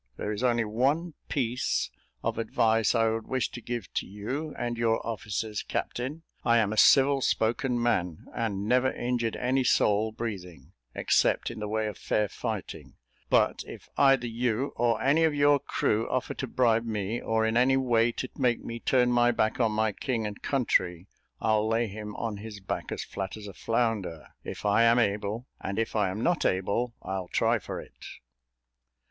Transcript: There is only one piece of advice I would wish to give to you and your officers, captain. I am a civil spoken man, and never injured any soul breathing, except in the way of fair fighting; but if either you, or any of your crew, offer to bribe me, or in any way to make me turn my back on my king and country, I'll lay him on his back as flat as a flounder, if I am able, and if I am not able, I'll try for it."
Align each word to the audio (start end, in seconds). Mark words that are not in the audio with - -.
There 0.17 0.31
is 0.31 0.41
only 0.41 0.65
one 0.65 1.13
piece 1.29 1.91
of 2.23 2.39
advice 2.39 2.95
I 2.95 3.07
would 3.09 3.27
wish 3.27 3.51
to 3.51 3.61
give 3.61 3.93
to 3.93 4.07
you 4.07 4.51
and 4.57 4.75
your 4.75 5.05
officers, 5.05 5.61
captain. 5.61 6.23
I 6.43 6.57
am 6.57 6.73
a 6.73 6.75
civil 6.75 7.21
spoken 7.21 7.79
man, 7.79 8.25
and 8.35 8.67
never 8.67 8.91
injured 8.91 9.35
any 9.35 9.63
soul 9.63 10.11
breathing, 10.11 10.71
except 10.95 11.51
in 11.51 11.59
the 11.59 11.67
way 11.67 11.85
of 11.85 11.99
fair 11.99 12.27
fighting; 12.29 12.95
but 13.29 13.61
if 13.67 13.89
either 13.95 14.25
you, 14.25 14.73
or 14.75 14.99
any 14.99 15.23
of 15.23 15.35
your 15.35 15.59
crew, 15.59 16.09
offer 16.09 16.33
to 16.33 16.47
bribe 16.47 16.83
me, 16.87 17.21
or 17.21 17.45
in 17.45 17.55
any 17.55 17.77
way 17.77 18.11
to 18.11 18.29
make 18.39 18.65
me 18.65 18.79
turn 18.79 19.11
my 19.11 19.29
back 19.31 19.59
on 19.59 19.71
my 19.71 19.91
king 19.91 20.25
and 20.25 20.41
country, 20.41 21.05
I'll 21.39 21.67
lay 21.67 21.85
him 21.85 22.15
on 22.15 22.37
his 22.37 22.59
back 22.59 22.91
as 22.91 23.03
flat 23.03 23.37
as 23.37 23.45
a 23.45 23.53
flounder, 23.53 24.29
if 24.43 24.65
I 24.65 24.81
am 24.81 24.97
able, 24.97 25.45
and 25.59 25.77
if 25.77 25.95
I 25.95 26.09
am 26.09 26.21
not 26.23 26.43
able, 26.43 26.95
I'll 27.03 27.27
try 27.27 27.59
for 27.59 27.79
it." 27.79 27.93